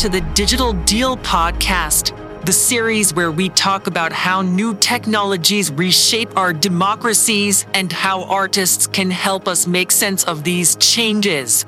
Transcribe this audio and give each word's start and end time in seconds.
to 0.00 0.08
the 0.08 0.22
Digital 0.32 0.72
Deal 0.72 1.14
podcast, 1.18 2.16
the 2.46 2.52
series 2.54 3.12
where 3.12 3.30
we 3.30 3.50
talk 3.50 3.86
about 3.86 4.14
how 4.14 4.40
new 4.40 4.74
technologies 4.76 5.70
reshape 5.70 6.34
our 6.38 6.54
democracies 6.54 7.66
and 7.74 7.92
how 7.92 8.22
artists 8.22 8.86
can 8.86 9.10
help 9.10 9.46
us 9.46 9.66
make 9.66 9.90
sense 9.92 10.24
of 10.24 10.42
these 10.42 10.74
changes. 10.76 11.66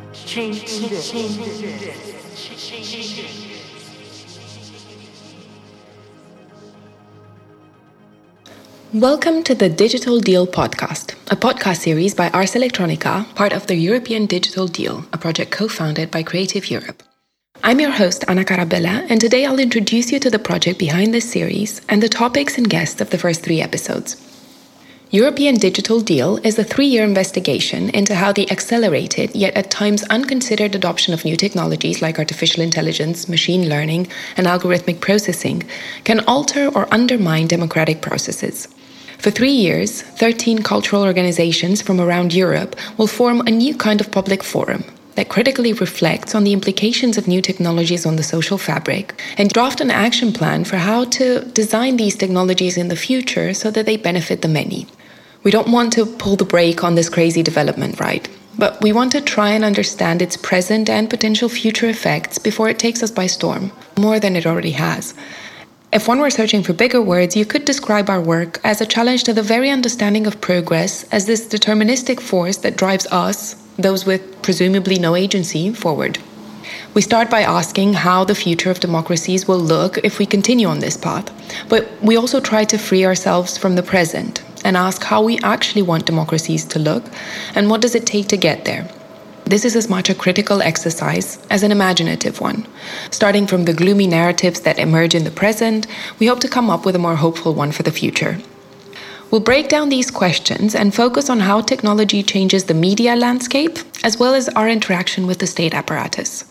Welcome 8.95 9.43
to 9.43 9.55
the 9.55 9.69
Digital 9.69 10.21
Deal 10.21 10.47
podcast, 10.47 11.13
a 11.31 11.37
podcast 11.37 11.81
series 11.81 12.15
by 12.15 12.31
Ars 12.31 12.55
Electronica, 12.55 13.27
part 13.35 13.53
of 13.53 13.67
the 13.67 13.75
European 13.75 14.25
Digital 14.25 14.67
Deal, 14.67 15.05
a 15.13 15.19
project 15.19 15.51
co 15.51 15.69
founded 15.69 16.11
by 16.11 16.23
Creative 16.23 16.71
Europe. 16.71 17.03
I'm 17.65 17.79
your 17.79 17.93
host, 17.93 18.25
Ana 18.27 18.45
Carabelea, 18.45 19.07
and 19.09 19.21
today 19.21 19.47
I'll 19.47 19.61
introduce 19.61 20.11
you 20.11 20.19
to 20.19 20.31
the 20.31 20.41
project 20.41 20.81
behind 20.81 21.15
this 21.15 21.31
series 21.31 21.81
and 21.89 22.03
the 22.03 22.09
topics 22.09 22.59
and 22.59 22.69
guests 22.69 23.01
of 23.01 23.11
the 23.11 23.19
first 23.19 23.45
three 23.45 23.61
episodes. 23.61 24.17
European 25.13 25.55
Digital 25.55 26.01
Deal 26.01 26.39
is 26.39 26.59
a 26.59 26.65
three 26.65 26.87
year 26.87 27.05
investigation 27.05 27.89
into 27.91 28.17
how 28.17 28.33
the 28.33 28.51
accelerated, 28.51 29.33
yet 29.37 29.55
at 29.55 29.71
times 29.71 30.03
unconsidered 30.11 30.75
adoption 30.75 31.15
of 31.15 31.25
new 31.25 31.37
technologies 31.37 32.03
like 32.03 32.19
artificial 32.19 32.65
intelligence, 32.65 33.29
machine 33.29 33.69
learning, 33.69 34.09
and 34.37 34.49
algorithmic 34.49 35.01
processing 35.01 35.63
can 36.03 36.19
alter 36.27 36.67
or 36.75 36.93
undermine 36.93 37.47
democratic 37.47 38.03
processes. 38.03 38.67
For 39.19 39.31
three 39.31 39.53
years, 39.53 40.03
13 40.03 40.65
cultural 40.65 41.05
organizations 41.05 41.81
from 41.81 42.01
around 42.01 42.35
Europe 42.35 42.75
will 42.99 43.07
form 43.07 43.41
a 43.43 43.53
new 43.53 43.77
kind 43.77 44.01
of 44.01 44.11
public 44.11 44.43
forum 44.43 44.83
that 45.15 45.29
critically 45.29 45.73
reflects 45.73 46.35
on 46.35 46.45
the 46.45 46.53
implications 46.53 47.19
of 47.19 47.29
new 47.29 47.43
technologies 47.43 48.07
on 48.07 48.17
the 48.17 48.23
social 48.23 48.59
fabric 48.59 49.21
and 49.39 49.51
draft 49.51 49.81
an 49.81 49.91
action 49.91 50.33
plan 50.33 50.65
for 50.65 50.77
how 50.77 51.05
to 51.05 51.41
design 51.53 51.97
these 51.97 52.17
technologies 52.17 52.77
in 52.77 52.89
the 52.89 52.97
future 52.97 53.53
so 53.55 53.71
that 53.71 53.87
they 53.87 53.97
benefit 53.97 54.43
the 54.43 54.49
many. 54.49 54.87
We 55.43 55.51
don't 55.51 55.73
want 55.73 55.93
to 55.95 56.07
pull 56.07 56.37
the 56.37 56.45
brake 56.45 56.85
on 56.85 56.95
this 56.95 57.09
crazy 57.09 57.43
development, 57.43 57.99
right? 58.01 58.29
But 58.59 58.81
we 58.83 58.93
want 58.93 59.13
to 59.13 59.21
try 59.21 59.51
and 59.51 59.65
understand 59.65 60.23
its 60.23 60.37
present 60.37 60.89
and 60.89 61.11
potential 61.11 61.49
future 61.49 61.89
effects 61.89 62.39
before 62.39 62.69
it 62.69 62.79
takes 62.79 63.03
us 63.03 63.11
by 63.11 63.27
storm, 63.27 63.73
more 63.99 64.21
than 64.21 64.37
it 64.37 64.47
already 64.47 64.73
has. 64.73 65.15
If 65.93 66.09
one 66.09 66.21
were 66.21 66.31
searching 66.31 66.63
for 66.63 66.73
bigger 66.73 67.03
words, 67.03 67.37
you 67.37 67.45
could 67.45 67.65
describe 67.65 68.09
our 68.09 68.21
work 68.21 68.61
as 68.65 68.81
a 68.81 68.87
challenge 68.87 69.25
to 69.25 69.35
the 69.35 69.43
very 69.43 69.69
understanding 69.69 70.27
of 70.27 70.41
progress 70.41 71.05
as 71.13 71.27
this 71.27 71.47
deterministic 71.47 72.21
force 72.21 72.59
that 72.59 72.77
drives 72.77 73.07
us, 73.09 73.62
those 73.77 74.05
with 74.05 74.43
presumably 74.43 74.99
no 74.99 75.17
agency, 75.17 75.73
forward. 75.73 76.19
We 76.95 77.03
start 77.03 77.31
by 77.31 77.43
asking 77.43 77.95
how 77.95 78.25
the 78.25 78.35
future 78.35 78.71
of 78.71 78.81
democracies 78.81 79.49
will 79.49 79.59
look 79.59 79.99
if 79.99 80.19
we 80.19 80.27
continue 80.27 80.69
on 80.69 80.81
this 80.81 80.97
path, 80.97 81.31
but 81.69 81.91
we 82.03 82.17
also 82.17 82.41
try 82.41 82.65
to 82.65 82.79
free 82.79 83.05
ourselves 83.05 83.57
from 83.57 83.77
the 83.77 83.83
present 83.83 84.43
and 84.65 84.77
ask 84.77 85.03
how 85.03 85.23
we 85.23 85.39
actually 85.39 85.83
want 85.83 86.07
democracies 86.07 86.65
to 86.67 86.79
look 86.79 87.05
and 87.55 87.71
what 87.71 87.81
does 87.81 87.95
it 87.95 88.07
take 88.07 88.29
to 88.29 88.37
get 88.37 88.65
there. 88.65 88.89
This 89.45 89.65
is 89.65 89.75
as 89.75 89.89
much 89.89 90.09
a 90.09 90.15
critical 90.15 90.63
exercise 90.63 91.45
as 91.51 91.63
an 91.63 91.73
imaginative 91.73 92.41
one. 92.41 92.67
Starting 93.11 93.47
from 93.47 93.65
the 93.65 93.75
gloomy 93.75 94.07
narratives 94.07 94.61
that 94.61 94.79
emerge 94.79 95.15
in 95.15 95.25
the 95.25 95.31
present, 95.31 95.87
we 96.19 96.27
hope 96.27 96.41
to 96.41 96.49
come 96.49 96.71
up 96.71 96.85
with 96.85 96.95
a 96.95 97.01
more 97.01 97.17
hopeful 97.17 97.53
one 97.53 97.73
for 97.73 97.83
the 97.83 97.91
future. 97.91 98.39
We'll 99.33 99.41
break 99.41 99.71
down 99.71 99.89
these 99.89 100.11
questions 100.11 100.75
and 100.75 100.95
focus 100.95 101.31
on 101.31 101.41
how 101.41 101.63
technology 101.63 102.23
changes 102.23 102.65
the 102.65 102.75
media 102.75 103.17
landscape, 103.17 103.79
as 104.05 104.19
well 104.19 104.35
as 104.35 104.51
our 104.51 104.69
interaction 104.69 105.27
with 105.27 105.39
the 105.39 105.47
state 105.47 105.73
apparatus. 105.73 106.45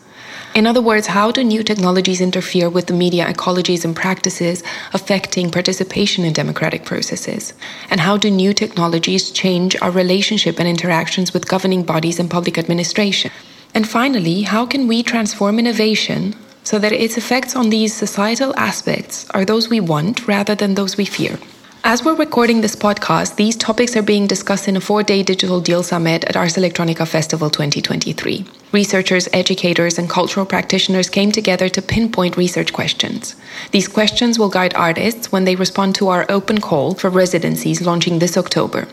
In 0.55 0.65
other 0.65 0.81
words, 0.81 1.05
how 1.05 1.29
do 1.29 1.43
new 1.43 1.61
technologies 1.61 2.21
interfere 2.21 2.71
with 2.71 2.87
the 2.87 2.95
media 2.95 3.31
ecologies 3.31 3.85
and 3.85 3.95
practices 3.95 4.63
affecting 4.93 5.51
participation 5.51 6.25
in 6.25 6.33
democratic 6.33 6.83
processes? 6.83 7.53
And 7.91 7.99
how 7.99 8.17
do 8.17 8.31
new 8.31 8.51
technologies 8.51 9.29
change 9.29 9.79
our 9.79 9.91
relationship 9.91 10.57
and 10.57 10.67
interactions 10.67 11.35
with 11.35 11.47
governing 11.47 11.83
bodies 11.83 12.19
and 12.19 12.31
public 12.31 12.57
administration? 12.57 13.29
And 13.75 13.87
finally, 13.87 14.41
how 14.41 14.65
can 14.65 14.87
we 14.87 15.03
transform 15.03 15.59
innovation 15.59 16.33
so 16.63 16.79
that 16.79 16.93
its 16.93 17.15
effects 17.15 17.55
on 17.55 17.69
these 17.69 17.93
societal 17.93 18.55
aspects 18.57 19.29
are 19.35 19.45
those 19.45 19.69
we 19.69 19.79
want 19.79 20.27
rather 20.27 20.55
than 20.55 20.73
those 20.73 20.97
we 20.97 21.05
fear? 21.05 21.37
As 21.83 22.05
we're 22.05 22.13
recording 22.13 22.61
this 22.61 22.75
podcast, 22.75 23.37
these 23.37 23.55
topics 23.55 23.95
are 23.97 24.03
being 24.03 24.27
discussed 24.27 24.67
in 24.67 24.77
a 24.77 24.79
four 24.79 25.01
day 25.01 25.23
digital 25.23 25.59
deal 25.59 25.81
summit 25.81 26.23
at 26.25 26.37
Ars 26.37 26.55
Electronica 26.55 27.07
Festival 27.07 27.49
2023. 27.49 28.45
Researchers, 28.71 29.27
educators, 29.33 29.97
and 29.97 30.07
cultural 30.07 30.45
practitioners 30.45 31.09
came 31.09 31.31
together 31.31 31.69
to 31.69 31.81
pinpoint 31.81 32.37
research 32.37 32.71
questions. 32.71 33.35
These 33.71 33.87
questions 33.87 34.37
will 34.37 34.47
guide 34.47 34.75
artists 34.75 35.31
when 35.31 35.45
they 35.45 35.55
respond 35.55 35.95
to 35.95 36.09
our 36.09 36.27
open 36.29 36.61
call 36.61 36.93
for 36.93 37.09
residencies 37.09 37.81
launching 37.81 38.19
this 38.19 38.37
October. 38.37 38.87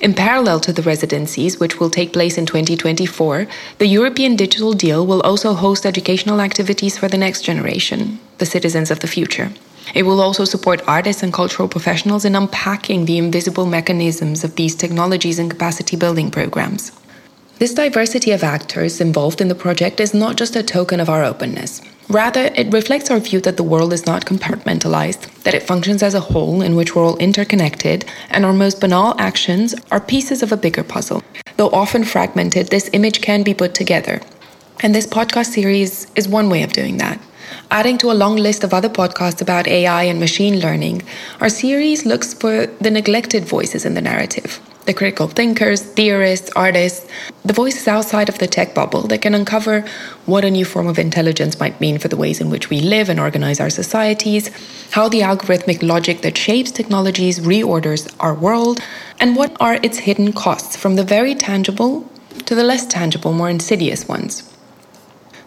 In 0.00 0.14
parallel 0.14 0.60
to 0.60 0.72
the 0.72 0.82
residencies, 0.82 1.58
which 1.58 1.80
will 1.80 1.90
take 1.90 2.12
place 2.12 2.38
in 2.38 2.46
2024, 2.46 3.48
the 3.78 3.88
European 3.88 4.36
Digital 4.36 4.74
Deal 4.74 5.04
will 5.04 5.22
also 5.22 5.54
host 5.54 5.84
educational 5.84 6.40
activities 6.40 6.96
for 6.96 7.08
the 7.08 7.18
next 7.18 7.42
generation, 7.42 8.20
the 8.38 8.46
citizens 8.46 8.92
of 8.92 9.00
the 9.00 9.08
future. 9.08 9.50
It 9.94 10.04
will 10.04 10.20
also 10.20 10.44
support 10.44 10.86
artists 10.86 11.22
and 11.22 11.32
cultural 11.32 11.68
professionals 11.68 12.24
in 12.24 12.34
unpacking 12.34 13.04
the 13.04 13.18
invisible 13.18 13.66
mechanisms 13.66 14.44
of 14.44 14.56
these 14.56 14.74
technologies 14.74 15.38
and 15.38 15.50
capacity 15.50 15.96
building 15.96 16.30
programs. 16.30 16.92
This 17.58 17.74
diversity 17.74 18.30
of 18.30 18.44
actors 18.44 19.00
involved 19.00 19.40
in 19.40 19.48
the 19.48 19.54
project 19.54 19.98
is 19.98 20.14
not 20.14 20.36
just 20.36 20.54
a 20.54 20.62
token 20.62 21.00
of 21.00 21.08
our 21.08 21.24
openness. 21.24 21.80
Rather, 22.08 22.52
it 22.54 22.72
reflects 22.72 23.10
our 23.10 23.18
view 23.18 23.40
that 23.40 23.56
the 23.56 23.62
world 23.62 23.92
is 23.92 24.06
not 24.06 24.24
compartmentalized, 24.24 25.42
that 25.42 25.54
it 25.54 25.64
functions 25.64 26.02
as 26.02 26.14
a 26.14 26.20
whole 26.20 26.62
in 26.62 26.76
which 26.76 26.94
we're 26.94 27.04
all 27.04 27.16
interconnected, 27.18 28.04
and 28.30 28.44
our 28.44 28.52
most 28.52 28.80
banal 28.80 29.14
actions 29.18 29.74
are 29.90 30.00
pieces 30.00 30.42
of 30.42 30.52
a 30.52 30.56
bigger 30.56 30.84
puzzle. 30.84 31.22
Though 31.56 31.70
often 31.70 32.04
fragmented, 32.04 32.68
this 32.68 32.88
image 32.92 33.20
can 33.20 33.42
be 33.42 33.52
put 33.54 33.74
together. 33.74 34.22
And 34.80 34.94
this 34.94 35.06
podcast 35.06 35.46
series 35.46 36.06
is 36.14 36.28
one 36.28 36.48
way 36.48 36.62
of 36.62 36.72
doing 36.72 36.98
that. 36.98 37.20
Adding 37.70 37.98
to 37.98 38.10
a 38.10 38.20
long 38.22 38.36
list 38.36 38.64
of 38.64 38.72
other 38.72 38.88
podcasts 38.88 39.42
about 39.42 39.68
AI 39.68 40.04
and 40.04 40.18
machine 40.18 40.60
learning, 40.60 41.02
our 41.40 41.48
series 41.48 42.06
looks 42.06 42.34
for 42.34 42.66
the 42.66 42.90
neglected 42.90 43.44
voices 43.44 43.84
in 43.84 43.94
the 43.94 44.00
narrative 44.00 44.60
the 44.88 44.94
critical 44.94 45.28
thinkers, 45.28 45.82
theorists, 45.82 46.50
artists, 46.56 47.06
the 47.44 47.52
voices 47.52 47.86
outside 47.86 48.30
of 48.30 48.38
the 48.38 48.46
tech 48.46 48.74
bubble 48.74 49.02
that 49.02 49.20
can 49.20 49.34
uncover 49.34 49.84
what 50.24 50.46
a 50.46 50.50
new 50.50 50.64
form 50.64 50.86
of 50.86 50.98
intelligence 50.98 51.60
might 51.60 51.78
mean 51.78 51.98
for 51.98 52.08
the 52.08 52.16
ways 52.16 52.40
in 52.40 52.48
which 52.48 52.70
we 52.70 52.80
live 52.80 53.10
and 53.10 53.20
organize 53.20 53.60
our 53.60 53.68
societies, 53.68 54.48
how 54.92 55.06
the 55.06 55.20
algorithmic 55.20 55.82
logic 55.82 56.22
that 56.22 56.38
shapes 56.38 56.70
technologies 56.70 57.38
reorders 57.40 58.10
our 58.18 58.34
world, 58.34 58.80
and 59.20 59.36
what 59.36 59.54
are 59.60 59.74
its 59.82 59.98
hidden 59.98 60.32
costs 60.32 60.74
from 60.74 60.96
the 60.96 61.04
very 61.04 61.34
tangible 61.34 62.10
to 62.46 62.54
the 62.54 62.64
less 62.64 62.86
tangible, 62.86 63.34
more 63.34 63.50
insidious 63.50 64.08
ones. 64.08 64.57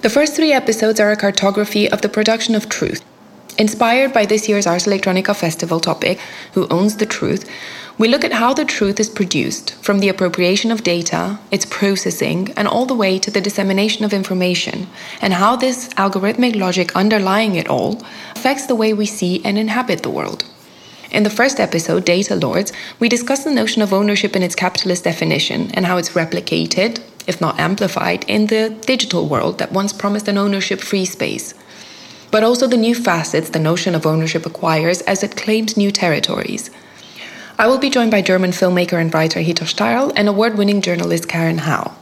The 0.02 0.10
first 0.10 0.36
three 0.36 0.52
episodes 0.52 1.00
are 1.00 1.12
a 1.12 1.16
cartography 1.16 1.88
of 1.88 2.02
the 2.02 2.10
production 2.10 2.56
of 2.56 2.68
truth. 2.68 3.04
Inspired 3.60 4.12
by 4.12 4.26
this 4.26 4.50
year's 4.50 4.66
Ars 4.66 4.86
Electronica 4.86 5.36
Festival 5.36 5.80
topic, 5.80 6.20
Who 6.54 6.68
Owns 6.70 6.98
the 6.98 7.06
Truth, 7.06 7.48
we 8.00 8.08
look 8.08 8.26
at 8.26 8.34
how 8.34 8.52
the 8.52 8.66
truth 8.66 9.00
is 9.00 9.12
produced, 9.12 9.76
from 9.76 10.00
the 10.00 10.10
appropriation 10.10 10.72
of 10.72 10.82
data, 10.82 11.38
its 11.52 11.68
processing, 11.68 12.52
and 12.58 12.68
all 12.68 12.88
the 12.88 12.96
way 12.96 13.20
to 13.20 13.30
the 13.30 13.42
dissemination 13.42 14.04
of 14.04 14.12
information, 14.12 14.88
and 15.22 15.34
how 15.34 15.56
this 15.56 15.90
algorithmic 15.90 16.56
logic 16.56 16.96
underlying 16.96 17.54
it 17.54 17.68
all 17.68 18.04
affects 18.36 18.66
the 18.66 18.74
way 18.74 18.94
we 18.94 19.06
see 19.06 19.40
and 19.46 19.60
inhabit 19.60 20.02
the 20.02 20.10
world. 20.10 20.46
In 21.12 21.22
the 21.22 21.30
first 21.30 21.60
episode, 21.60 22.06
Data 22.06 22.36
Lords, 22.36 22.74
we 22.98 23.08
discuss 23.08 23.44
the 23.44 23.52
notion 23.52 23.84
of 23.84 23.94
ownership 23.94 24.36
in 24.36 24.42
its 24.42 24.56
capitalist 24.56 25.04
definition 25.04 25.70
and 25.76 25.86
how 25.86 25.98
it's 25.98 26.14
replicated, 26.14 27.04
if 27.28 27.42
not 27.42 27.60
amplified, 27.60 28.26
in 28.28 28.48
the 28.48 28.70
digital 28.86 29.28
world 29.28 29.58
that 29.60 29.72
once 29.72 29.94
promised 29.94 30.28
an 30.28 30.38
ownership 30.38 30.82
free 30.82 31.06
space. 31.06 31.54
But 32.32 32.44
also 32.44 32.68
the 32.68 32.78
new 32.78 32.96
facets 32.96 33.50
the 33.50 33.60
notion 33.60 33.96
of 33.96 34.06
ownership 34.06 34.46
acquires 34.46 35.02
as 35.02 35.24
it 35.24 35.36
claims 35.36 35.76
new 35.76 35.92
territories. 35.92 36.70
I 37.58 37.68
will 37.68 37.78
be 37.78 37.90
joined 37.90 38.12
by 38.12 38.22
German 38.22 38.52
filmmaker 38.52 39.00
and 39.00 39.14
writer 39.14 39.40
Hito 39.40 39.66
Steyerl 39.66 40.14
and 40.16 40.28
award 40.28 40.58
winning 40.58 40.82
journalist 40.82 41.28
Karen 41.28 41.60
Hao. 41.60 41.96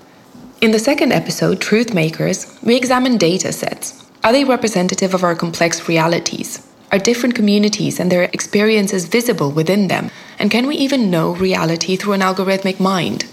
In 0.61 0.71
the 0.71 0.79
second 0.79 1.11
episode, 1.11 1.59
Truth 1.59 1.93
Makers, 1.93 2.57
we 2.61 2.75
examine 2.75 3.17
data 3.17 3.51
sets. 3.51 4.05
Are 4.23 4.31
they 4.31 4.43
representative 4.43 5.13
of 5.13 5.23
our 5.23 5.35
complex 5.35 5.87
realities? 5.87 6.65
Are 6.91 6.99
different 6.99 7.35
communities 7.35 7.99
and 7.99 8.11
their 8.11 8.23
experiences 8.33 9.05
visible 9.05 9.51
within 9.51 9.87
them? 9.87 10.11
And 10.37 10.51
can 10.51 10.67
we 10.67 10.75
even 10.75 11.11
know 11.11 11.33
reality 11.35 11.95
through 11.95 12.13
an 12.13 12.21
algorithmic 12.21 12.79
mind? 12.79 13.25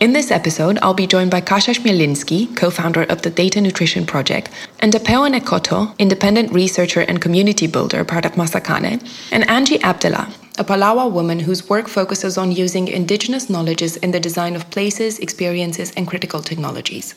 In 0.00 0.14
this 0.14 0.30
episode, 0.30 0.78
I'll 0.80 0.94
be 0.94 1.06
joined 1.06 1.30
by 1.30 1.42
Kasia 1.42 1.72
Chmielinski, 1.72 2.56
co 2.56 2.70
founder 2.70 3.02
of 3.02 3.20
the 3.20 3.28
Data 3.28 3.60
Nutrition 3.60 4.06
Project, 4.06 4.48
and 4.78 4.94
Tapeo 4.94 5.28
Nekoto, 5.28 5.94
independent 5.98 6.50
researcher 6.54 7.02
and 7.02 7.20
community 7.20 7.66
builder, 7.66 8.02
part 8.02 8.24
of 8.24 8.32
Masakhane, 8.32 9.06
and 9.30 9.46
Angie 9.50 9.78
Abdilla, 9.80 10.32
a 10.56 10.64
Palawa 10.64 11.12
woman 11.12 11.40
whose 11.40 11.68
work 11.68 11.86
focuses 11.86 12.38
on 12.38 12.50
using 12.50 12.88
indigenous 12.88 13.50
knowledges 13.50 13.98
in 13.98 14.12
the 14.12 14.18
design 14.18 14.56
of 14.56 14.70
places, 14.70 15.18
experiences, 15.18 15.92
and 15.98 16.08
critical 16.08 16.40
technologies. 16.40 17.14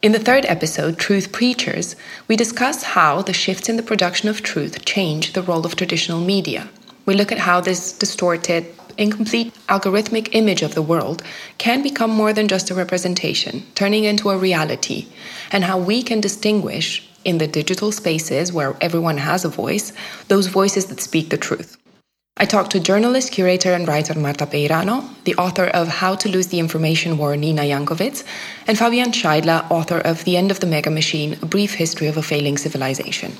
In 0.00 0.12
the 0.12 0.18
third 0.18 0.46
episode, 0.46 0.98
Truth 0.98 1.32
Preachers, 1.32 1.96
we 2.28 2.36
discuss 2.36 2.82
how 2.82 3.20
the 3.20 3.34
shifts 3.34 3.68
in 3.68 3.76
the 3.76 3.82
production 3.82 4.30
of 4.30 4.42
truth 4.42 4.86
change 4.86 5.34
the 5.34 5.42
role 5.42 5.66
of 5.66 5.76
traditional 5.76 6.20
media. 6.20 6.70
We 7.04 7.12
look 7.12 7.30
at 7.30 7.40
how 7.40 7.60
this 7.60 7.92
distorted, 7.92 8.64
incomplete 8.98 9.54
algorithmic 9.68 10.28
image 10.32 10.62
of 10.62 10.74
the 10.74 10.82
world 10.82 11.22
can 11.56 11.82
become 11.82 12.10
more 12.10 12.32
than 12.32 12.48
just 12.48 12.70
a 12.70 12.74
representation, 12.74 13.64
turning 13.74 14.04
into 14.04 14.30
a 14.30 14.36
reality, 14.36 15.06
and 15.50 15.64
how 15.64 15.78
we 15.78 16.02
can 16.02 16.20
distinguish 16.20 17.08
in 17.24 17.38
the 17.38 17.46
digital 17.46 17.92
spaces 17.92 18.52
where 18.52 18.76
everyone 18.80 19.18
has 19.18 19.44
a 19.44 19.48
voice 19.48 19.92
those 20.28 20.46
voices 20.48 20.86
that 20.86 21.00
speak 21.00 21.30
the 21.30 21.38
truth. 21.38 21.76
I 22.40 22.44
talked 22.44 22.70
to 22.70 22.78
journalist, 22.80 23.32
curator, 23.32 23.72
and 23.72 23.88
writer 23.88 24.16
Marta 24.16 24.46
Peirano, 24.46 25.12
the 25.24 25.34
author 25.34 25.66
of 25.66 25.88
How 25.88 26.14
to 26.14 26.28
Lose 26.28 26.46
the 26.46 26.60
Information 26.60 27.18
War, 27.18 27.36
Nina 27.36 27.62
Jankowicz, 27.62 28.22
and 28.68 28.78
Fabian 28.78 29.10
Scheidler, 29.10 29.68
author 29.72 29.98
of 29.98 30.22
The 30.22 30.36
End 30.36 30.52
of 30.52 30.60
the 30.60 30.68
Mega 30.68 30.88
Machine 30.88 31.36
A 31.42 31.46
Brief 31.46 31.74
History 31.74 32.06
of 32.06 32.16
a 32.16 32.22
Failing 32.22 32.56
Civilization. 32.56 33.32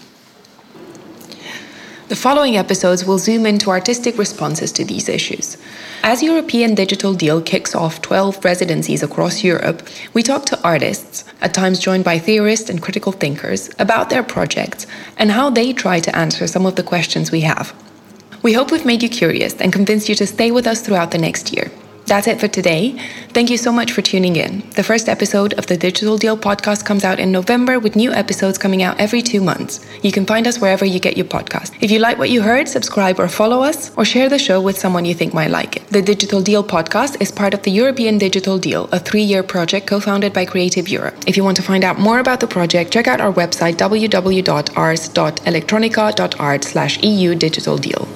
The 2.08 2.16
following 2.16 2.56
episodes 2.56 3.04
will 3.04 3.18
zoom 3.18 3.44
into 3.44 3.68
artistic 3.68 4.16
responses 4.16 4.72
to 4.72 4.82
these 4.82 5.10
issues. 5.10 5.58
As 6.02 6.22
European 6.22 6.74
Digital 6.74 7.12
Deal 7.12 7.42
kicks 7.42 7.74
off 7.74 8.00
12 8.00 8.42
residencies 8.46 9.02
across 9.02 9.44
Europe, 9.44 9.86
we 10.14 10.22
talk 10.22 10.46
to 10.46 10.58
artists, 10.64 11.24
at 11.42 11.52
times 11.52 11.78
joined 11.78 12.04
by 12.04 12.18
theorists 12.18 12.70
and 12.70 12.80
critical 12.80 13.12
thinkers, 13.12 13.68
about 13.78 14.08
their 14.08 14.22
projects 14.22 14.86
and 15.18 15.32
how 15.32 15.50
they 15.50 15.74
try 15.74 16.00
to 16.00 16.16
answer 16.16 16.46
some 16.46 16.64
of 16.64 16.76
the 16.76 16.82
questions 16.82 17.30
we 17.30 17.42
have. 17.42 17.74
We 18.42 18.54
hope 18.54 18.72
we've 18.72 18.86
made 18.86 19.02
you 19.02 19.10
curious 19.10 19.60
and 19.60 19.70
convinced 19.70 20.08
you 20.08 20.14
to 20.14 20.26
stay 20.26 20.50
with 20.50 20.66
us 20.66 20.80
throughout 20.80 21.10
the 21.10 21.18
next 21.18 21.52
year. 21.52 21.70
That's 22.08 22.26
it 22.26 22.40
for 22.40 22.48
today. 22.48 22.92
Thank 23.34 23.50
you 23.50 23.58
so 23.58 23.70
much 23.70 23.92
for 23.92 24.00
tuning 24.00 24.36
in. 24.36 24.62
The 24.70 24.82
first 24.82 25.10
episode 25.10 25.52
of 25.58 25.66
the 25.66 25.76
Digital 25.76 26.16
Deal 26.16 26.38
podcast 26.38 26.86
comes 26.86 27.04
out 27.04 27.20
in 27.20 27.30
November 27.30 27.78
with 27.78 27.96
new 27.96 28.12
episodes 28.12 28.56
coming 28.56 28.82
out 28.82 28.98
every 28.98 29.20
two 29.20 29.42
months. 29.42 29.84
You 30.02 30.10
can 30.10 30.24
find 30.24 30.46
us 30.46 30.58
wherever 30.58 30.86
you 30.86 31.00
get 31.00 31.18
your 31.18 31.26
podcast. 31.26 31.76
If 31.82 31.90
you 31.90 31.98
like 31.98 32.16
what 32.16 32.30
you 32.30 32.40
heard, 32.40 32.66
subscribe 32.66 33.20
or 33.20 33.28
follow 33.28 33.62
us 33.62 33.94
or 33.98 34.06
share 34.06 34.30
the 34.30 34.38
show 34.38 34.58
with 34.58 34.78
someone 34.78 35.04
you 35.04 35.12
think 35.12 35.34
might 35.34 35.50
like 35.50 35.76
it. 35.76 35.86
The 35.88 36.00
Digital 36.00 36.40
Deal 36.40 36.64
podcast 36.64 37.20
is 37.20 37.30
part 37.30 37.52
of 37.52 37.62
the 37.64 37.70
European 37.70 38.16
Digital 38.16 38.58
Deal, 38.58 38.88
a 38.90 38.98
three 38.98 39.22
year 39.22 39.42
project 39.42 39.86
co 39.86 40.00
founded 40.00 40.32
by 40.32 40.46
Creative 40.46 40.88
Europe. 40.88 41.14
If 41.26 41.36
you 41.36 41.44
want 41.44 41.58
to 41.58 41.62
find 41.62 41.84
out 41.84 41.98
more 41.98 42.20
about 42.20 42.40
the 42.40 42.46
project, 42.46 42.90
check 42.90 43.06
out 43.06 43.20
our 43.20 43.34
website 43.34 43.74
www.ars.electronica.art 43.74 46.64
slash 46.64 47.02
EU 47.02 47.34
Digital 47.34 47.76
Deal. 47.76 48.08